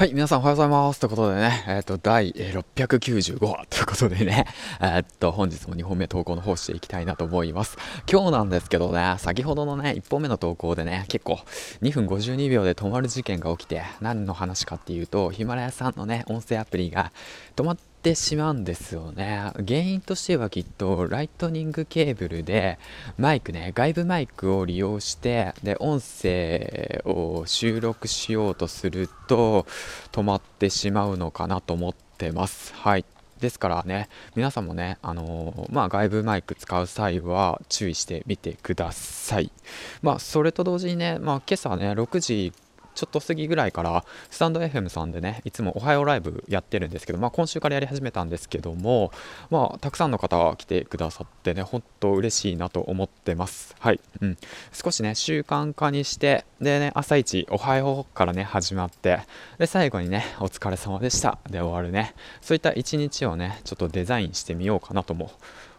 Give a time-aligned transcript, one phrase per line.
[0.00, 1.00] はい、皆さんおはようございます。
[1.00, 4.46] ということでね、えっ、ー、と、第695話ということでね、
[4.80, 7.76] えー、っと、本日も2本目投稿の方していきたいなと思います。
[8.10, 11.40] 今日なんですけどね、先ほどのね、1本目の投稿でね、結構
[11.82, 17.12] 2分52秒で止まる事件が起きて、何の話かっていうと、ヒマラヤさんのね、音声アプリが
[17.54, 19.52] 止まってってしまうんですよね。
[19.54, 22.78] 原因としてはきっとライトニングケーブルで
[23.18, 29.66] マイクね外部マイクを利用してで音声を収録しようとすると
[30.12, 32.72] 止まってしまうのかなと思ってます。
[32.74, 33.04] はい。
[33.38, 39.52] ですからね皆さんもね、あのー、まあ、外部マイク使う際は注意してみてください。
[40.00, 42.52] まあそれと同時にね、まあ、今朝ね6時
[42.94, 49.12] ちょっと過ぎぐらいからスタンド FM さんでねいつもおはようライブやってるんですけど、まあ、今週からやり始めたんですけども、
[49.50, 53.74] まあ、たくさんの方が来てくださってね本当嬉しいなと思ってます。
[53.78, 54.36] はい、うん、
[54.72, 59.20] 少しね習慣化にしてでね朝一おはようからね始まって
[59.58, 62.14] で最後にねお疲れ様でしたで終わるね。
[62.40, 65.30] そういった一日をねちょっとデザインしてみようかなとも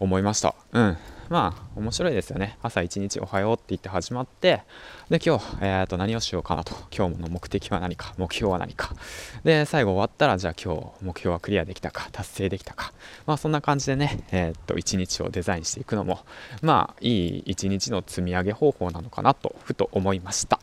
[0.00, 0.54] 思いました。
[0.72, 0.96] うん。
[1.28, 2.58] まあ面白いですよね。
[2.62, 4.62] 朝一日おはようって言って始まって
[5.08, 6.74] で今日、えー、と何をしようかなと。
[6.96, 8.94] 今日の目的は何か目標は何か。
[9.42, 12.92] で最後終わったらじゃあ今日目標はクリアできたか達成できたか。
[13.26, 16.20] まあそんな感じでねえー、っと一日をデザインしていくのも
[16.62, 20.60] まあいい一日の積み上げ方法なのかなとふと思いました。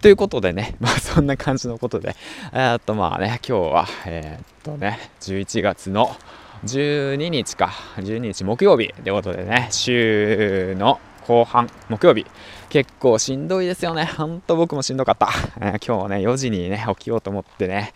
[0.00, 2.14] ということでね まあそんな感じのことで
[2.52, 6.16] えー、っとまあね今日はえー、っとね11月の
[6.64, 12.24] 12日か、12日木曜日ということでね、週の後半、木曜日、
[12.68, 14.04] 結構しんどいですよね。
[14.04, 15.28] ほんと僕もしんどかった。
[15.60, 17.92] えー、今日ね、4時にね、起きようと思ってね、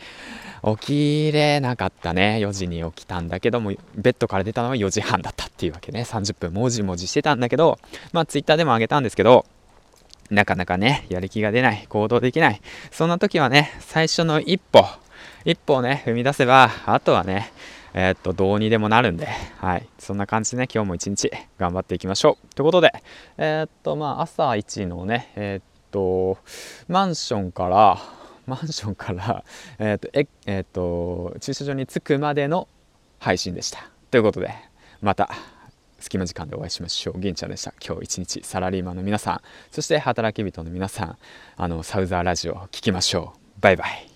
[0.79, 2.39] 起きれなかったね。
[2.41, 6.03] 4時に起きたんだけども、ベッドから出たのは4時半だったっていうわけね。
[6.03, 7.79] 30分もじもじしてたんだけど、
[8.13, 9.47] まあツイッターでもあげたんですけど、
[10.31, 12.61] なかなかね、やる気が出ない、行動できない。
[12.93, 14.85] そんな時はね、最初の一歩、
[15.45, 17.53] 一歩をね、踏み出せば、あとはね、
[17.95, 19.89] えー、っと、どうにでもなるんで、はい。
[19.99, 22.55] そんな感じでね、今日も一日頑張っていきましょう。
[22.55, 22.93] ということで、
[23.39, 26.39] えー、っと、まあ、朝一のね、え、っと、
[26.89, 27.99] マンションから、
[28.47, 29.45] マンションから、
[29.79, 32.69] えっと、え、えっと、駐車場に着くまでの
[33.19, 33.91] 配信でした。
[34.11, 34.55] ということで、
[35.01, 35.31] また、
[36.01, 37.21] 隙間時間でお会いしましょう。
[37.21, 37.75] 銀ちゃんでした。
[37.85, 39.41] 今日一日サラリーマンの皆さん、
[39.71, 41.19] そして働き人の皆さん、
[41.57, 43.61] あの、サウザーラジオを聴きましょう。
[43.61, 44.10] バイバイ。